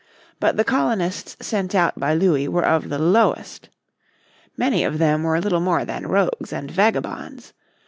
But 0.39 0.57
the 0.57 0.63
colonists 0.63 1.37
sent 1.45 1.75
out 1.75 1.99
by 1.99 2.15
Louis 2.15 2.47
were 2.47 2.65
of 2.65 2.89
the 2.89 2.97
lowest. 2.97 3.69
Many 4.57 4.83
of 4.83 4.97
them 4.97 5.21
were 5.21 5.39
little 5.39 5.59
more 5.61 5.85
than 5.85 6.07
rogues 6.07 6.51
and 6.51 6.71
vagabonds. 6.71 7.53